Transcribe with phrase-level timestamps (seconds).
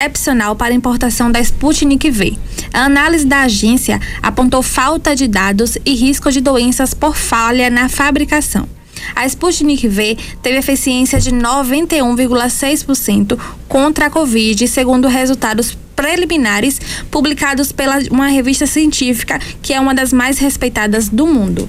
[0.00, 2.38] excepcional para a importação da Sputnik V.
[2.72, 7.88] A análise da agência apontou falta de dados e risco de doenças por falha na
[7.88, 8.68] fabricação.
[9.12, 16.80] A Sputnik V teve eficiência de 91,6% contra a Covid, segundo resultados preliminares
[17.10, 21.68] publicados pela uma revista científica que é uma das mais respeitadas do mundo.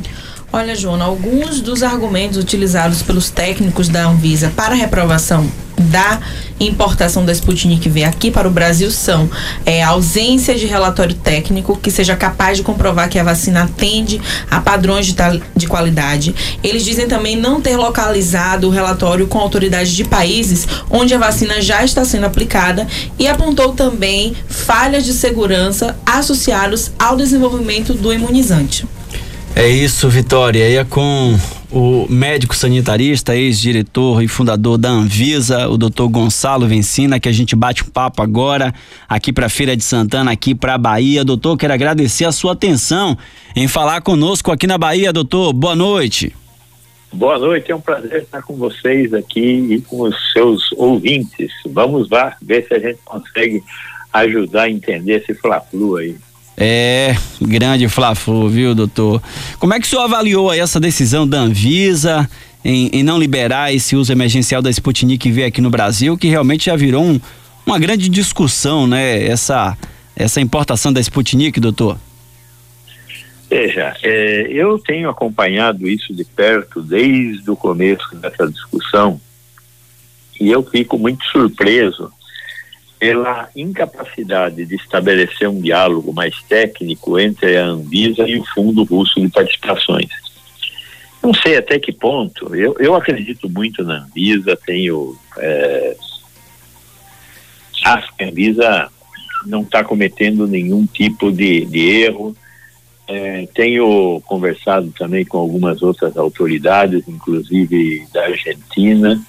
[0.51, 5.47] Olha, Joana, alguns dos argumentos utilizados pelos técnicos da Anvisa para a reprovação
[5.79, 6.19] da
[6.59, 9.29] importação da Sputnik V aqui para o Brasil são
[9.63, 14.19] é, ausência de relatório técnico que seja capaz de comprovar que a vacina atende
[14.49, 15.15] a padrões de,
[15.55, 16.33] de qualidade.
[16.63, 21.61] Eles dizem também não ter localizado o relatório com autoridades de países onde a vacina
[21.61, 22.87] já está sendo aplicada
[23.19, 28.87] e apontou também falhas de segurança associados ao desenvolvimento do imunizante.
[29.55, 30.69] É isso, Vitória.
[30.69, 31.37] E é com
[31.71, 37.55] o médico sanitarista, ex-diretor e fundador da Anvisa, o doutor Gonçalo Vencina, que a gente
[37.55, 38.73] bate um papo agora
[39.07, 41.23] aqui para Feira de Santana, aqui para Bahia.
[41.23, 43.17] Doutor, quero agradecer a sua atenção
[43.55, 45.53] em falar conosco aqui na Bahia, doutor.
[45.53, 46.33] Boa noite.
[47.11, 51.51] Boa noite, é um prazer estar com vocês aqui e com os seus ouvintes.
[51.65, 53.63] Vamos lá ver se a gente consegue
[54.13, 56.15] ajudar a entender esse fla-flu aí.
[56.61, 59.23] É, grande Fla-Flu, viu, doutor?
[59.57, 62.29] Como é que o senhor avaliou essa decisão da Anvisa
[62.65, 66.65] em, em, não liberar esse uso emergencial da Sputnik V aqui no Brasil, que realmente
[66.65, 67.21] já virou um,
[67.65, 69.25] uma grande discussão, né?
[69.25, 69.77] Essa,
[70.13, 71.97] essa importação da Sputnik, doutor?
[73.49, 79.19] Veja, é, eu tenho acompanhado isso de perto desde o começo dessa discussão
[80.39, 82.11] e eu fico muito surpreso
[82.99, 89.21] pela incapacidade de estabelecer um diálogo mais técnico entre a Anvisa e o Fundo Russo
[89.21, 90.09] de Participações.
[91.23, 95.17] Não sei até que ponto, eu, eu acredito muito na Anvisa, tenho.
[95.37, 95.95] É,
[97.85, 98.91] acho que a Anvisa
[99.45, 102.35] não está cometendo nenhum tipo de, de erro.
[103.07, 109.21] É, tenho conversado também com algumas outras autoridades, inclusive da Argentina.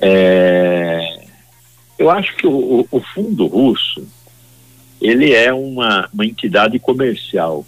[0.00, 1.19] É,
[2.00, 4.02] eu acho que o, o fundo russo
[5.02, 7.64] ele é uma, uma entidade comercial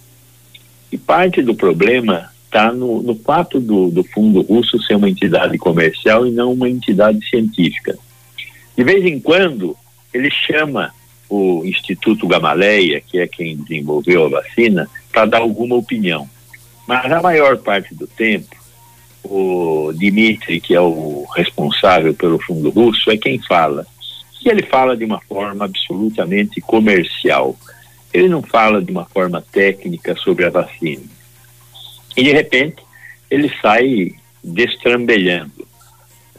[0.91, 5.59] e parte do problema está no, no fato do, do fundo russo ser uma entidade
[5.59, 7.99] comercial e não uma entidade científica.
[8.75, 9.77] De vez em quando
[10.15, 10.95] ele chama
[11.29, 16.29] o Instituto Gamaleia, que é quem desenvolveu a vacina, para dar alguma opinião.
[16.89, 18.57] Mas a maior parte do tempo,
[19.23, 23.87] o Dmitry, que é o responsável pelo fundo russo, é quem fala.
[24.45, 27.57] E ele fala de uma forma absolutamente comercial.
[28.13, 31.05] Ele não fala de uma forma técnica sobre a vacina.
[32.17, 32.83] E de repente
[33.31, 35.67] ele sai destrambelhando.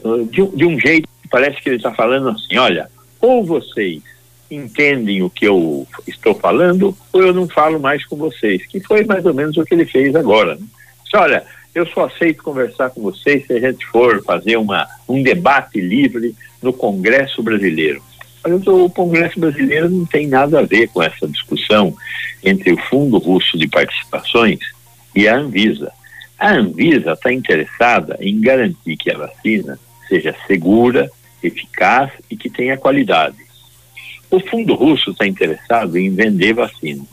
[0.02, 4.02] Uh, de, de um jeito que parece que ele está falando assim: olha, ou vocês
[4.50, 8.66] entendem o que eu estou falando, ou eu não falo mais com vocês.
[8.66, 10.56] Que foi mais ou menos o que ele fez agora.
[10.56, 10.66] Né?
[11.14, 15.80] olha, eu só aceito conversar com vocês se a gente for fazer uma, um debate
[15.80, 18.02] livre no Congresso Brasileiro.
[18.42, 21.96] Mas o Congresso Brasileiro não tem nada a ver com essa discussão
[22.42, 24.60] entre o Fundo Russo de Participações
[25.14, 25.90] e a Anvisa.
[26.38, 31.10] A Anvisa está interessada em garantir que a vacina seja segura,
[31.42, 33.36] eficaz e que tenha qualidade.
[34.30, 37.06] O Fundo Russo está interessado em vender vacinas.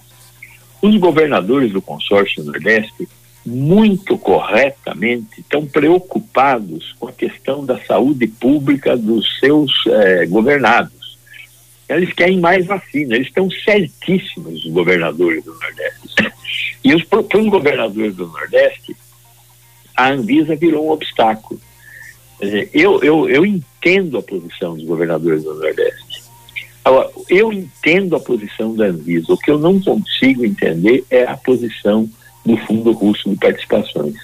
[0.82, 3.08] Os governadores do consórcio Nordeste
[3.46, 11.18] muito corretamente, estão preocupados com a questão da saúde pública dos seus eh, governados.
[11.90, 16.34] Eles querem mais vacina, eles estão certíssimos, os governadores do Nordeste.
[16.84, 18.96] E os, para governadores do Nordeste,
[19.96, 21.60] a Anvisa virou um obstáculo.
[22.74, 26.24] Eu, eu, eu entendo a posição dos governadores do Nordeste.
[26.84, 29.34] Agora, eu entendo a posição da Anvisa.
[29.34, 32.10] O que eu não consigo entender é a posição
[32.46, 34.16] do Fundo Russo de Participações.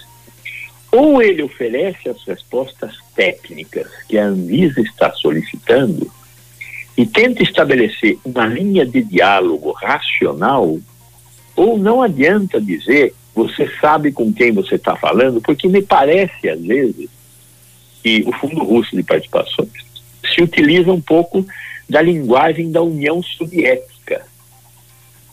[0.92, 6.10] Ou ele oferece as respostas técnicas que a Anvisa está solicitando
[6.98, 10.80] e tenta estabelecer uma linha de diálogo racional,
[11.56, 16.60] ou não adianta dizer você sabe com quem você está falando, porque me parece, às
[16.60, 17.08] vezes,
[18.02, 19.70] que o Fundo Russo de Participações
[20.34, 21.46] se utiliza um pouco
[21.88, 24.26] da linguagem da União Soviética.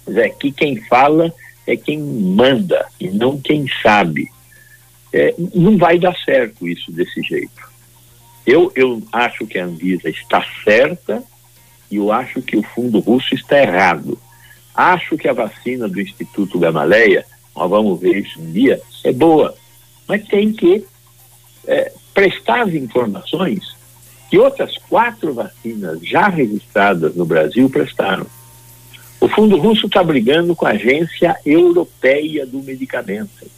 [0.06, 1.32] É que quem fala
[1.66, 4.30] é quem manda e não quem sabe.
[5.12, 7.72] É, não vai dar certo isso desse jeito.
[8.46, 11.22] Eu, eu acho que a Anvisa está certa
[11.90, 14.18] e eu acho que o fundo russo está errado.
[14.74, 17.24] Acho que a vacina do Instituto Gamaleia,
[17.54, 19.54] nós vamos ver isso um dia, é boa,
[20.06, 20.84] mas tem que
[21.66, 23.74] é, prestar as informações
[24.30, 28.26] E outras quatro vacinas já registradas no Brasil prestaram.
[29.24, 33.50] O Fundo Russo está brigando com a Agência Europeia do Medicamento.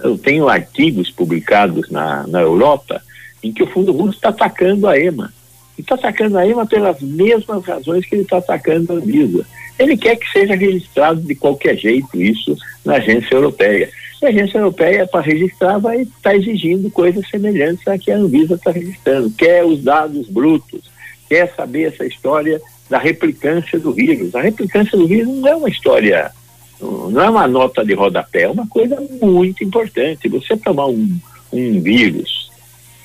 [0.00, 3.02] Eu tenho artigos publicados na, na Europa
[3.42, 5.34] em que o Fundo Russo está atacando a EMA.
[5.76, 9.44] E está atacando a EMA pelas mesmas razões que ele está atacando a Anvisa.
[9.76, 13.90] Ele quer que seja registrado de qualquer jeito isso na agência europeia.
[14.22, 18.16] E a agência europeia, para registrar, vai estar tá exigindo coisas semelhantes à que a
[18.16, 19.32] Anvisa está registrando.
[19.32, 20.84] Quer os dados brutos,
[21.28, 24.34] quer saber essa história da replicância do vírus.
[24.34, 26.30] A replicância do vírus não é uma história,
[26.78, 30.28] não é uma nota de rodapé, é uma coisa muito importante.
[30.28, 31.18] Você tomar um,
[31.50, 32.50] um vírus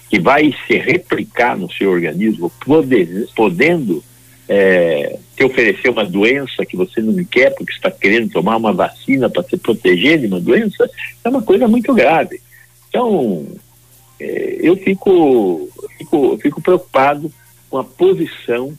[0.09, 2.51] que vai se replicar no seu organismo,
[3.33, 4.03] podendo
[4.49, 9.29] é, te oferecer uma doença que você não quer porque está querendo tomar uma vacina
[9.29, 10.89] para se proteger de uma doença,
[11.23, 12.41] é uma coisa muito grave.
[12.89, 13.47] Então,
[14.19, 17.31] é, eu fico, fico, fico preocupado
[17.69, 18.75] com a posição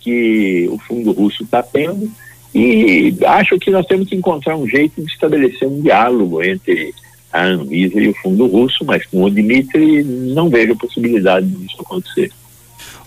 [0.00, 2.10] que o Fundo Russo está tendo
[2.54, 6.92] e acho que nós temos que encontrar um jeito de estabelecer um diálogo entre
[7.32, 12.32] a Anvisa e o Fundo Russo, mas com o Dmitry não vejo possibilidade disso acontecer.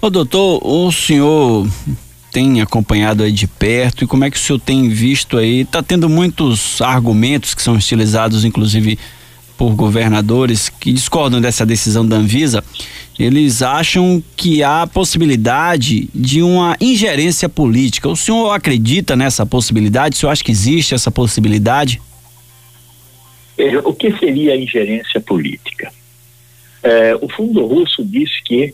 [0.01, 1.67] Ô doutor, o senhor
[2.31, 5.61] tem acompanhado aí de perto e como é que o senhor tem visto aí?
[5.61, 8.97] Está tendo muitos argumentos que são utilizados, inclusive
[9.57, 12.63] por governadores que discordam dessa decisão da Anvisa.
[13.17, 18.09] Eles acham que há possibilidade de uma ingerência política.
[18.09, 20.15] O senhor acredita nessa possibilidade?
[20.15, 22.01] O senhor acha que existe essa possibilidade?
[23.83, 25.91] O que seria a ingerência política?
[26.81, 28.73] É, o Fundo Russo diz que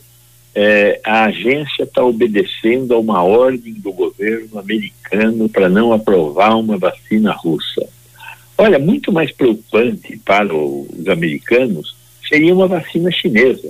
[0.56, 6.78] é, a agência está obedecendo a uma ordem do governo americano para não aprovar uma
[6.78, 7.88] vacina russa.
[8.58, 11.96] Olha, muito mais preocupante para os americanos
[12.28, 13.70] seria uma vacina chinesa.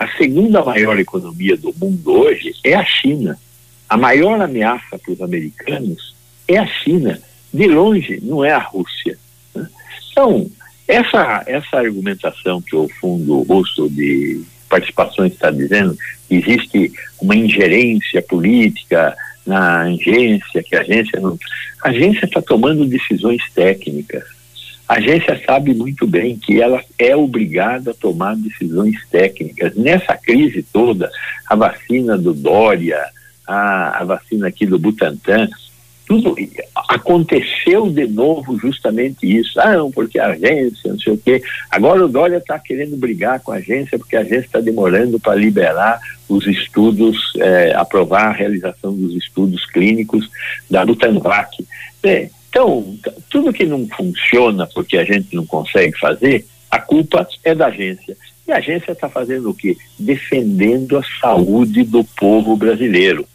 [0.00, 3.38] A segunda maior economia do mundo hoje é a China.
[3.86, 6.16] A maior ameaça para os americanos
[6.48, 7.20] é a China.
[7.52, 9.18] De longe, não é a Rússia.
[9.54, 9.68] Né?
[10.10, 10.50] Então,
[10.88, 15.94] essa, essa argumentação que o Fundo Russo de Participações está dizendo,
[16.30, 19.14] existe uma ingerência política
[19.44, 21.38] na agência, que a agência não.
[21.84, 24.24] A agência está tomando decisões técnicas.
[24.90, 29.76] A agência sabe muito bem que ela é obrigada a tomar decisões técnicas.
[29.76, 31.08] Nessa crise toda,
[31.48, 33.00] a vacina do Dória,
[33.46, 35.48] a, a vacina aqui do Butantan,
[36.08, 36.34] tudo
[36.88, 39.60] aconteceu de novo justamente isso.
[39.60, 41.40] Ah, não, porque a agência, não sei o quê.
[41.70, 45.36] Agora o Dória está querendo brigar com a agência porque a agência está demorando para
[45.36, 50.28] liberar os estudos, eh, aprovar a realização dos estudos clínicos
[50.68, 51.64] da Butanvac.
[52.02, 52.98] É, então,
[53.30, 58.16] tudo que não funciona porque a gente não consegue fazer, a culpa é da agência.
[58.46, 59.76] E a agência está fazendo o quê?
[59.98, 63.26] Defendendo a saúde do povo brasileiro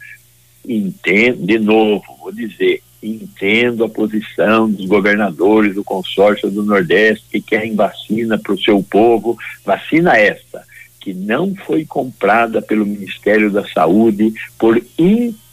[0.68, 7.40] entendo, de novo, vou dizer, entendo a posição dos governadores do consórcio do Nordeste que
[7.40, 10.62] querem vacina para o seu povo, vacina esta,
[11.00, 14.82] que não foi comprada pelo Ministério da Saúde por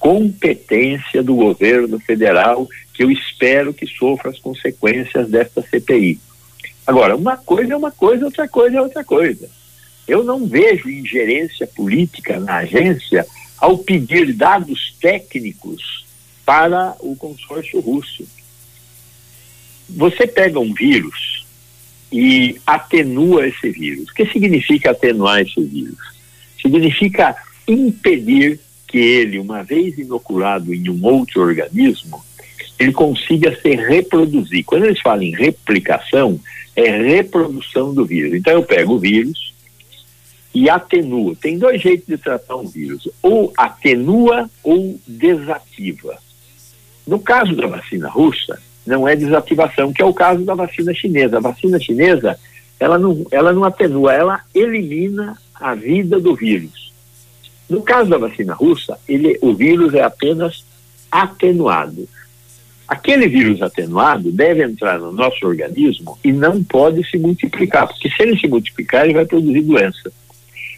[0.03, 6.19] incompetência do governo federal, que eu espero que sofra as consequências desta CPI.
[6.85, 9.49] Agora, uma coisa é uma coisa, outra coisa é outra coisa.
[10.05, 13.25] Eu não vejo ingerência política na agência
[13.57, 16.05] ao pedir dados técnicos
[16.45, 18.27] para o consórcio russo.
[19.87, 21.45] Você pega um vírus
[22.11, 24.09] e atenua esse vírus.
[24.09, 25.97] O que significa atenuar esse vírus?
[26.61, 28.59] Significa impedir
[28.93, 32.23] que ele, uma vez inoculado em um outro organismo,
[32.77, 34.63] ele consiga se reproduzir.
[34.63, 36.39] Quando eles falam em replicação,
[36.75, 38.35] é reprodução do vírus.
[38.35, 39.51] Então eu pego o vírus,
[40.53, 41.35] e atenua.
[41.41, 46.15] Tem dois jeitos de tratar um vírus: ou atenua ou desativa.
[47.07, 51.37] No caso da vacina russa, não é desativação, que é o caso da vacina chinesa.
[51.37, 52.39] A vacina chinesa,
[52.79, 56.82] ela não, ela não atenua, ela elimina a vida do vírus.
[57.69, 60.65] No caso da vacina russa, ele, o vírus é apenas
[61.11, 62.07] atenuado.
[62.87, 68.21] Aquele vírus atenuado deve entrar no nosso organismo e não pode se multiplicar, porque se
[68.21, 70.11] ele se multiplicar, ele vai produzir doença.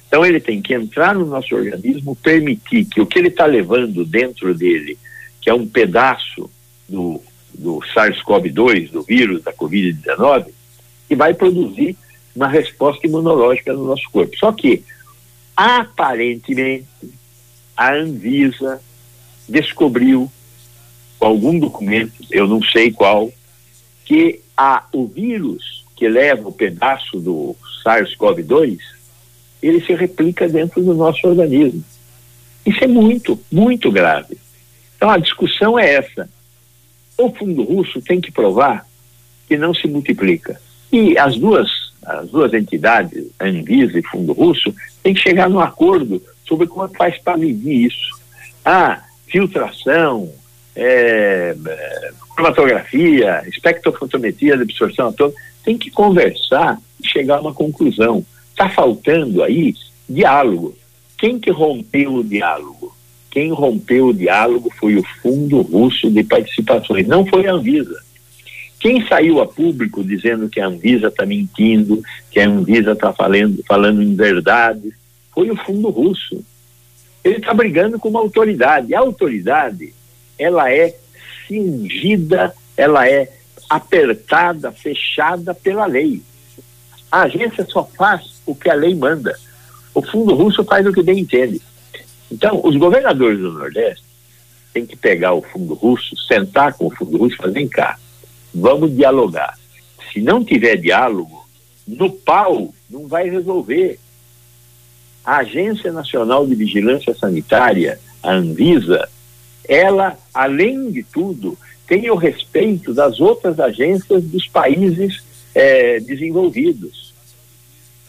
[0.07, 4.05] Então ele tem que entrar no nosso organismo, permitir que o que ele está levando
[4.05, 4.97] dentro dele,
[5.41, 6.49] que é um pedaço
[6.87, 7.21] do,
[7.53, 10.47] do SARS-CoV-2, do vírus da Covid-19,
[11.07, 11.97] que vai produzir
[12.35, 14.35] uma resposta imunológica no nosso corpo.
[14.37, 14.83] Só que,
[15.55, 16.85] aparentemente,
[17.75, 18.81] a Anvisa
[19.47, 20.31] descobriu,
[21.19, 23.31] com algum documento, eu não sei qual,
[24.03, 28.79] que a, o vírus que leva o pedaço do SARS-CoV-2
[29.61, 31.83] ele se replica dentro do nosso organismo.
[32.65, 34.37] Isso é muito, muito grave.
[34.95, 36.29] Então a discussão é essa.
[37.17, 38.85] O fundo russo tem que provar
[39.47, 40.59] que não se multiplica.
[40.91, 41.69] E as duas,
[42.05, 47.17] as duas entidades, Anvisa e Fundo Russo, têm que chegar num acordo sobre como faz
[47.17, 48.09] para medir isso.
[48.63, 50.31] Ah, filtração,
[50.75, 58.25] é, é, cromatografia, espectrofotometria de absorção atômica, tem que conversar e chegar a uma conclusão.
[58.51, 59.73] Está faltando aí
[60.07, 60.75] diálogo.
[61.17, 62.95] Quem que rompeu o diálogo?
[63.31, 68.01] Quem rompeu o diálogo foi o Fundo Russo de Participações, não foi a Anvisa.
[68.85, 73.63] Quem saiu a público dizendo que a Anvisa está mentindo, que a Anvisa está falando,
[73.67, 74.93] falando em verdade,
[75.33, 76.45] foi o Fundo Russo.
[77.23, 78.93] Ele está brigando com uma autoridade.
[78.93, 79.91] A autoridade,
[80.37, 80.95] ela é
[81.47, 83.27] cingida, ela é
[83.67, 86.21] apertada, fechada pela lei.
[87.11, 89.35] A agência só faz o que a lei manda.
[89.95, 91.59] O Fundo Russo faz o que bem entende.
[92.31, 94.05] Então, os governadores do Nordeste
[94.71, 97.97] têm que pegar o Fundo Russo, sentar com o Fundo Russo e fazer, vem cá,
[98.55, 99.57] vamos dialogar.
[100.11, 101.45] Se não tiver diálogo,
[101.85, 103.99] no pau não vai resolver.
[105.23, 109.09] A Agência Nacional de Vigilância Sanitária, a Anvisa,
[109.67, 111.57] ela, além de tudo,
[111.87, 117.13] tem o respeito das outras agências dos países eh, desenvolvidos.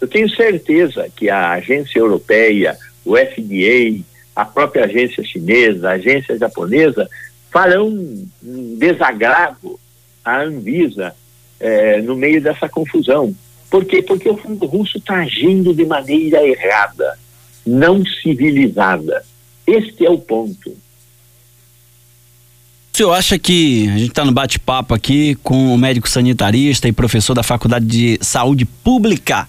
[0.00, 6.38] Eu tenho certeza que a agência europeia, o FDA, a própria agência chinesa, a agência
[6.38, 7.08] japonesa,
[7.50, 9.80] farão um desagravo
[10.26, 11.14] à Anvisa
[11.60, 13.32] eh, no meio dessa confusão.
[13.70, 14.02] Por quê?
[14.02, 17.16] Porque o fundo russo está agindo de maneira errada,
[17.64, 19.24] não civilizada.
[19.66, 20.70] Este é o ponto.
[20.70, 26.92] O senhor acha que a gente está no bate-papo aqui com o médico sanitarista e
[26.92, 29.46] professor da Faculdade de Saúde Pública,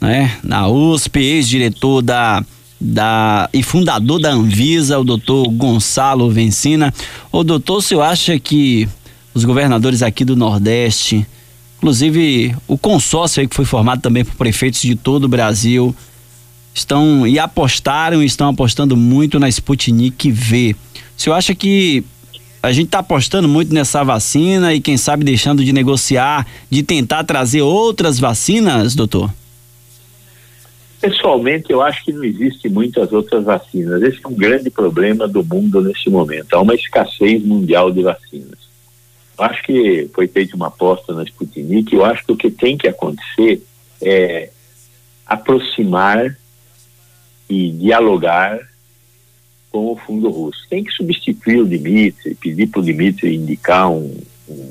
[0.00, 2.42] né, na USP, ex-diretor da
[2.80, 6.92] da e fundador da Anvisa, o doutor Gonçalo Vencina.
[7.32, 8.88] O doutor, o senhor acha que
[9.38, 11.24] os governadores aqui do Nordeste,
[11.76, 15.94] inclusive o consórcio que foi formado também por prefeitos de todo o Brasil,
[16.74, 20.74] estão e apostaram e estão apostando muito na Sputnik V.
[21.16, 22.02] O senhor acha que
[22.60, 27.22] a gente está apostando muito nessa vacina e quem sabe deixando de negociar, de tentar
[27.22, 29.32] trazer outras vacinas, doutor?
[31.00, 34.02] Pessoalmente, eu acho que não existe muitas outras vacinas.
[34.02, 36.54] Esse é um grande problema do mundo nesse momento.
[36.54, 38.67] Há uma escassez mundial de vacinas.
[39.38, 41.94] Acho que foi feita uma aposta na Sputnik.
[41.94, 43.62] Eu acho que o que tem que acontecer
[44.02, 44.50] é
[45.26, 46.36] aproximar
[47.48, 48.58] e dialogar
[49.70, 50.66] com o fundo russo.
[50.68, 54.70] Tem que substituir o Dmitry, pedir para o Dmitry indicar um, um,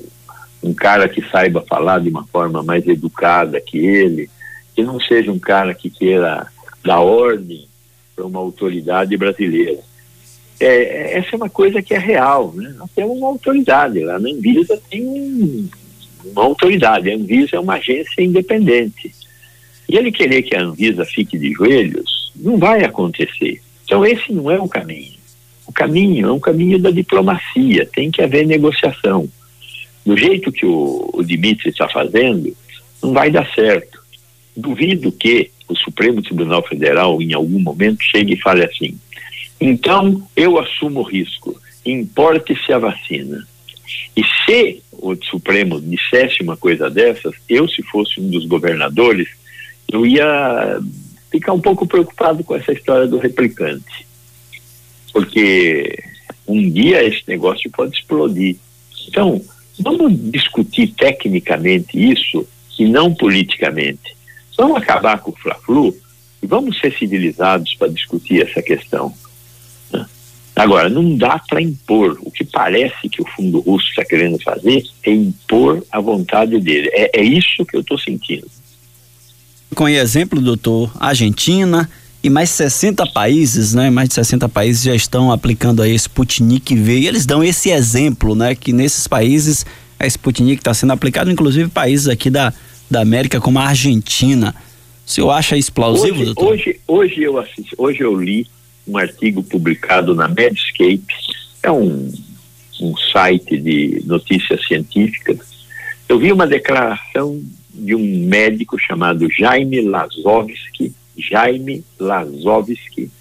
[0.63, 4.29] um cara que saiba falar de uma forma mais educada que ele
[4.75, 6.45] que não seja um cara que queira
[6.85, 7.67] dar ordem
[8.15, 9.79] para uma autoridade brasileira.
[10.59, 12.53] É, essa é uma coisa que é real.
[12.55, 12.73] Né?
[12.77, 15.69] Nós temos uma autoridade lá na Anvisa tem um,
[16.25, 17.11] uma autoridade.
[17.11, 19.13] A Anvisa é uma agência independente.
[19.87, 23.61] E ele querer que a Anvisa fique de joelhos não vai acontecer.
[23.85, 25.17] Então esse não é o caminho.
[25.65, 27.85] O caminho é um caminho da diplomacia.
[27.85, 29.29] Tem que haver negociação.
[30.05, 32.55] Do jeito que o, o Dimitri está fazendo,
[33.03, 33.99] não vai dar certo.
[34.55, 38.97] Duvido que o Supremo Tribunal Federal, em algum momento, chegue e fale assim:
[39.59, 43.47] então eu assumo o risco, importe-se a vacina.
[44.15, 49.27] E se o Supremo dissesse uma coisa dessas, eu, se fosse um dos governadores,
[49.87, 50.79] eu ia
[51.31, 54.05] ficar um pouco preocupado com essa história do replicante.
[55.13, 56.03] Porque
[56.47, 58.57] um dia esse negócio pode explodir.
[59.07, 59.41] Então,
[59.79, 62.47] vamos discutir tecnicamente isso
[62.77, 64.15] e não politicamente.
[64.57, 65.95] Vamos acabar com o Fla-Flu
[66.41, 69.13] e vamos ser civilizados para discutir essa questão.
[70.57, 72.17] Agora, não dá para impor.
[72.23, 76.89] O que parece que o fundo russo está querendo fazer é impor a vontade dele.
[76.93, 78.47] É, é isso que eu estou sentindo.
[79.75, 81.87] Com exemplo, doutor, Argentina
[82.23, 83.91] e mais 60 países, né?
[83.91, 86.99] Mais de 60 países já estão aplicando a Sputnik V.
[87.01, 88.55] E eles dão esse exemplo, né?
[88.55, 89.63] Que nesses países
[89.99, 92.51] a Sputnik está sendo aplicada, inclusive países aqui da,
[92.89, 94.55] da América como a Argentina.
[95.05, 96.53] O senhor acha isso plausível, hoje, doutor?
[96.53, 98.47] Hoje, hoje, eu assisti, hoje eu li
[98.87, 101.05] um artigo publicado na Medscape,
[101.61, 102.11] é um,
[102.81, 105.39] um site de notícias científicas.
[106.07, 107.41] Eu vi uma declaração
[107.73, 113.11] de um médico chamado Jaime Lazovski, Jaime Lazovski.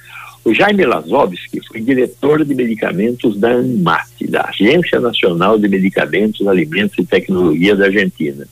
[0.44, 6.96] O Jaime Lazovski foi diretor de medicamentos da ANMAT, da Agência Nacional de Medicamentos, Alimentos
[6.98, 8.46] e Tecnologia da Argentina.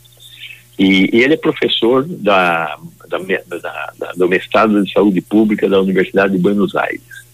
[0.76, 2.76] E, e ele é professor da,
[3.08, 3.18] da,
[3.98, 7.24] da, do mestrado de saúde pública da Universidade de Buenos Aires.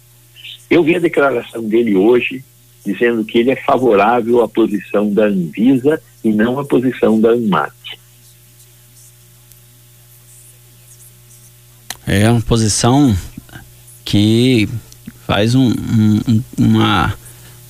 [0.69, 2.45] Eu vi a declaração dele hoje
[2.85, 7.73] dizendo que ele é favorável à posição da Anvisa e não à posição da ANMAT.
[12.07, 13.17] É uma posição
[14.05, 14.69] que
[15.27, 17.15] faz um, um, uma,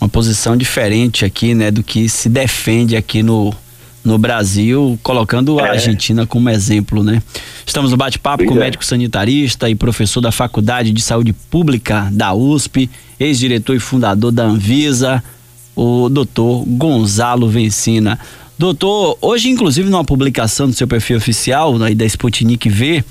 [0.01, 3.55] uma posição diferente aqui, né, do que se defende aqui no,
[4.05, 5.69] no Brasil, colocando é.
[5.69, 7.23] a Argentina como exemplo, né?
[7.67, 8.61] Estamos no bate-papo com o é.
[8.61, 14.45] médico sanitarista e professor da Faculdade de Saúde Pública da USP, ex-diretor e fundador da
[14.45, 15.23] Anvisa,
[15.77, 18.19] o doutor Gonzalo Vencina.
[18.59, 23.05] Doutor, hoje inclusive numa publicação do seu perfil oficial aí da Sputnik V,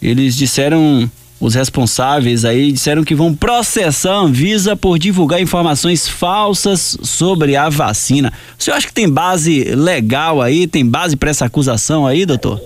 [0.00, 6.96] eles disseram os responsáveis aí disseram que vão processar a Anvisa por divulgar informações falsas
[7.02, 8.32] sobre a vacina.
[8.58, 12.60] O senhor acha que tem base legal aí, tem base para essa acusação aí, doutor?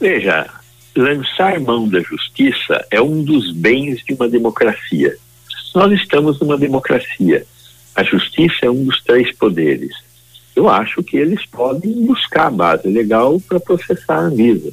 [0.00, 0.46] Veja,
[0.96, 5.16] lançar mão da justiça é um dos bens de uma democracia.
[5.74, 7.44] Nós estamos numa democracia.
[7.94, 9.94] A justiça é um dos três poderes.
[10.56, 14.72] Eu acho que eles podem buscar a base legal para processar a Anvisa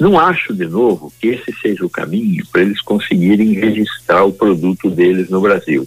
[0.00, 4.90] não acho, de novo, que esse seja o caminho para eles conseguirem registrar o produto
[4.90, 5.86] deles no Brasil.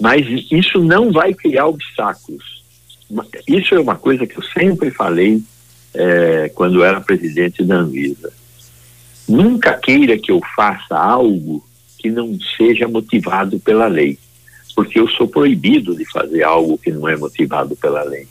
[0.00, 2.62] Mas isso não vai criar obstáculos.
[3.46, 5.42] Isso é uma coisa que eu sempre falei
[5.94, 8.32] é, quando era presidente da Anvisa.
[9.28, 11.64] Nunca queira que eu faça algo
[11.98, 14.18] que não seja motivado pela lei,
[14.74, 18.28] porque eu sou proibido de fazer algo que não é motivado pela lei.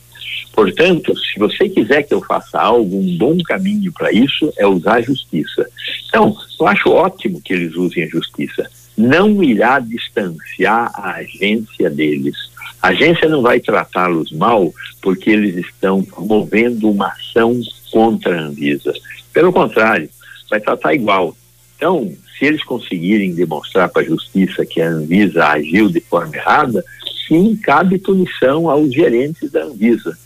[0.53, 4.95] Portanto, se você quiser que eu faça algo, um bom caminho para isso é usar
[4.95, 5.67] a justiça.
[6.07, 8.69] Então, eu acho ótimo que eles usem a justiça.
[8.97, 12.35] Não irá distanciar a agência deles.
[12.81, 17.59] A agência não vai tratá-los mal porque eles estão promovendo uma ação
[17.91, 18.93] contra a Anvisa.
[19.31, 20.09] Pelo contrário,
[20.49, 21.35] vai tratar igual.
[21.75, 26.83] Então, se eles conseguirem demonstrar para a justiça que a Anvisa agiu de forma errada,
[27.27, 30.17] sim, cabe punição aos gerentes da Anvisa.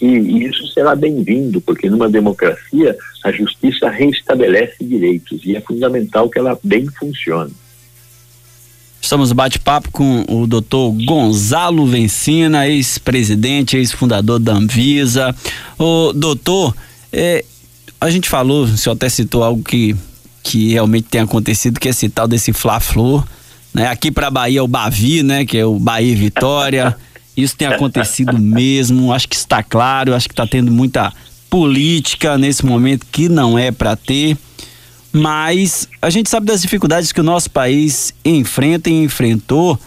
[0.00, 6.38] E, isso será bem-vindo, porque numa democracia a justiça reestabelece direitos e é fundamental que
[6.38, 7.52] ela bem funcione.
[9.00, 15.34] Estamos bate-papo com o doutor Gonzalo Vencina, ex-presidente, ex-fundador da Anvisa.
[15.78, 16.74] O doutor,
[17.12, 17.44] é,
[18.00, 19.94] a gente falou, o senhor até citou algo que,
[20.42, 23.24] que realmente tem acontecido, que é esse tal desse Fla-Flu.
[23.72, 23.86] Né?
[23.86, 25.44] Aqui para Bahia é o Bavi, né?
[25.44, 26.96] Que é o Bahia Vitória.
[27.36, 31.12] Isso tem acontecido mesmo, acho que está claro, acho que está tendo muita
[31.50, 34.36] política nesse momento que não é para ter.
[35.12, 39.78] Mas a gente sabe das dificuldades que o nosso país enfrenta e enfrentou.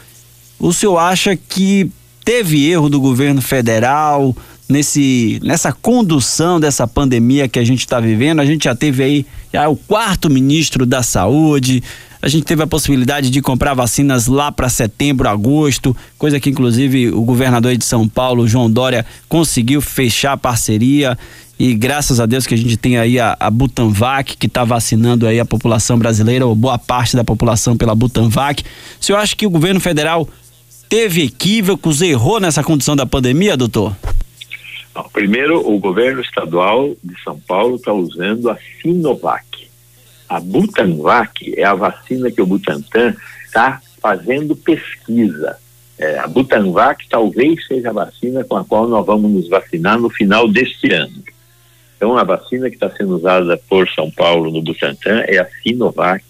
[0.59, 1.89] O senhor acha que
[2.23, 4.35] teve erro do governo federal
[4.67, 8.39] nesse, nessa condução dessa pandemia que a gente está vivendo?
[8.39, 11.83] A gente já teve aí já o quarto ministro da saúde,
[12.21, 17.09] a gente teve a possibilidade de comprar vacinas lá para setembro, agosto, coisa que inclusive
[17.09, 21.17] o governador de São Paulo, João Dória, conseguiu fechar a parceria
[21.57, 25.27] e graças a Deus que a gente tem aí a, a Butanvac que está vacinando
[25.27, 28.63] aí a população brasileira ou boa parte da população pela Butanvac.
[28.99, 30.27] O senhor acha que o governo federal
[30.87, 33.95] teve equívocos, errou nessa condição da pandemia, doutor?
[35.13, 39.48] primeiro, o governo estadual de São Paulo está usando a Sinovac.
[40.29, 43.15] A Butanvac é a vacina que o Butantan
[43.45, 45.57] está fazendo pesquisa.
[45.97, 50.09] É, a Butanvac talvez seja a vacina com a qual nós vamos nos vacinar no
[50.09, 51.23] final deste ano.
[51.97, 56.23] Então, a vacina que está sendo usada por São Paulo no Butantan é a Sinovac,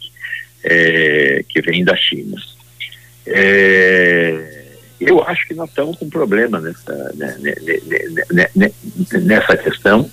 [0.63, 2.37] é, que vem da China.
[3.27, 4.65] É,
[4.99, 7.37] eu acho que nós estamos com um problema nessa, né,
[8.31, 8.71] né, né,
[9.21, 10.09] nessa questão.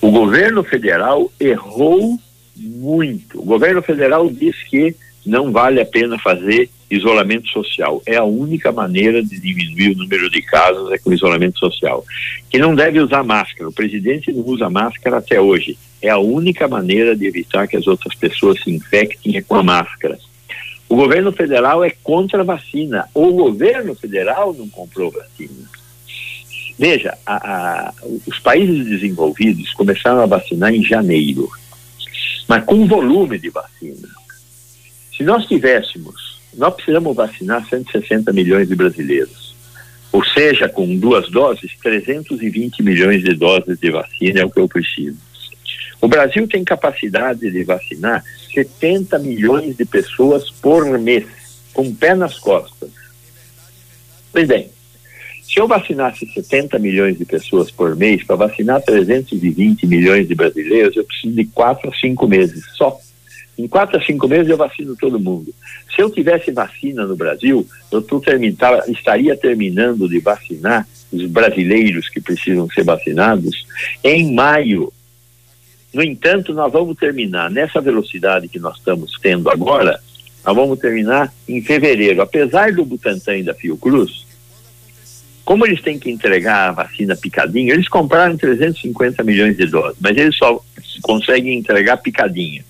[0.00, 2.18] O governo federal errou
[2.56, 3.40] muito.
[3.40, 8.02] O governo federal diz que não vale a pena fazer isolamento social.
[8.06, 12.04] É a única maneira de diminuir o número de casos é com isolamento social.
[12.50, 13.68] Que não deve usar máscara.
[13.68, 15.78] O presidente não usa máscara até hoje.
[16.02, 19.62] É a única maneira de evitar que as outras pessoas se infectem é com a
[19.62, 20.18] máscara.
[20.88, 23.08] O governo federal é contra a vacina.
[23.14, 25.64] O governo federal não comprou vacina.
[26.78, 27.94] Veja, a, a,
[28.26, 31.48] os países desenvolvidos começaram a vacinar em janeiro
[32.48, 34.08] mas com volume de vacina.
[35.16, 39.54] Se nós tivéssemos, nós precisamos vacinar 160 milhões de brasileiros,
[40.12, 44.68] ou seja, com duas doses, 320 milhões de doses de vacina é o que eu
[44.68, 45.18] preciso.
[46.00, 48.22] O Brasil tem capacidade de vacinar
[48.54, 51.26] 70 milhões de pessoas por mês,
[51.72, 52.90] com o pé nas costas.
[54.32, 54.70] Pois bem,
[55.54, 60.96] se eu vacinasse 70 milhões de pessoas por mês, para vacinar 320 milhões de brasileiros,
[60.96, 62.98] eu preciso de quatro a cinco meses só.
[63.56, 65.54] Em quatro a cinco meses eu vacino todo mundo.
[65.94, 72.08] Se eu tivesse vacina no Brasil, eu tô terminava, estaria terminando de vacinar os brasileiros
[72.08, 73.64] que precisam ser vacinados
[74.02, 74.92] em maio.
[75.92, 80.00] No entanto, nós vamos terminar nessa velocidade que nós estamos tendo agora,
[80.44, 82.20] nós vamos terminar em fevereiro.
[82.20, 84.23] Apesar do Butantan e da Fiocruz,
[85.44, 90.16] como eles têm que entregar a vacina picadinha, eles compraram 350 milhões de doses, mas
[90.16, 90.62] eles só
[91.02, 92.64] conseguem entregar picadinha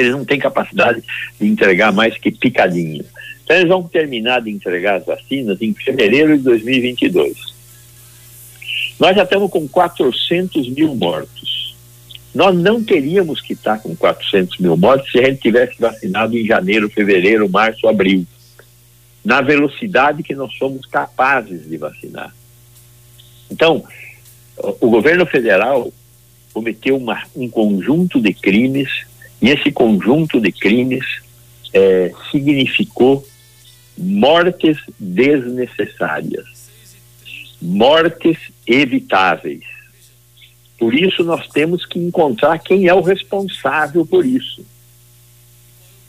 [0.00, 1.02] eles não têm capacidade
[1.40, 3.04] de entregar mais que picadinho.
[3.44, 7.36] Então eles vão terminar de entregar as vacinas em fevereiro de 2022.
[8.98, 11.76] Nós já estamos com 400 mil mortos.
[12.34, 16.44] Nós não teríamos que estar com 400 mil mortos se a gente tivesse vacinado em
[16.44, 18.26] janeiro, fevereiro, março, abril.
[19.28, 22.34] Na velocidade que nós somos capazes de vacinar.
[23.50, 23.84] Então,
[24.80, 25.92] o governo federal
[26.50, 28.88] cometeu uma, um conjunto de crimes
[29.42, 31.04] e esse conjunto de crimes
[31.74, 33.22] é, significou
[33.98, 36.46] mortes desnecessárias,
[37.60, 39.62] mortes evitáveis.
[40.78, 44.64] Por isso, nós temos que encontrar quem é o responsável por isso.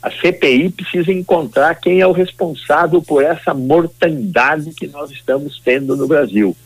[0.02, 5.94] A CPI precisa encontrar quem é o responsável por essa mortandade que nós estamos tendo
[5.94, 6.56] no Brasil.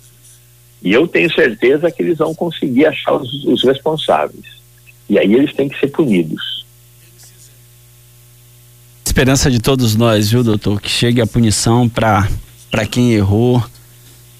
[0.82, 4.44] E eu tenho certeza que eles vão conseguir achar os, os responsáveis.
[5.08, 6.64] E aí eles têm que ser punidos.
[9.04, 10.80] Esperança de todos nós, viu, doutor?
[10.80, 12.28] Que chegue a punição para
[12.90, 13.64] quem errou,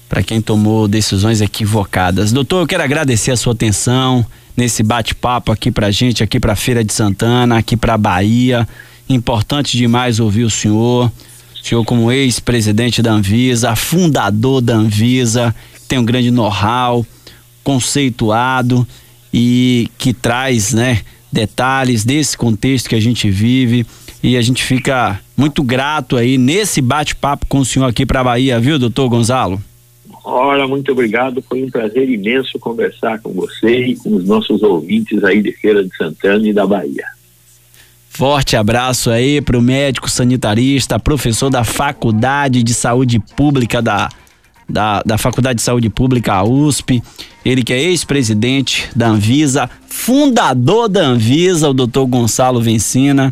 [0.07, 2.31] para quem tomou decisões equivocadas.
[2.31, 4.25] Doutor, eu quero agradecer a sua atenção
[4.55, 8.67] nesse bate-papo aqui pra gente, aqui pra Feira de Santana, aqui pra Bahia.
[9.09, 11.11] Importante demais ouvir o senhor.
[11.61, 15.55] O senhor, como ex-presidente da Anvisa, fundador da Anvisa,
[15.87, 17.05] tem um grande know-how,
[17.63, 18.87] conceituado
[19.33, 23.85] e que traz, né, detalhes desse contexto que a gente vive
[24.23, 28.59] e a gente fica muito grato aí nesse bate-papo com o senhor aqui para Bahia,
[28.59, 29.61] viu, doutor Gonzalo?
[30.25, 31.39] Ora, muito obrigado.
[31.47, 35.83] Foi um prazer imenso conversar com você e com os nossos ouvintes aí de Feira
[35.83, 37.05] de Santana e da Bahia.
[38.09, 44.09] Forte abraço aí para o médico sanitarista, professor da Faculdade de Saúde Pública da
[44.67, 47.01] da, da Faculdade de Saúde Pública, a USP.
[47.45, 53.31] Ele que é ex-presidente da Anvisa, fundador da Anvisa, o doutor Gonçalo Vencina.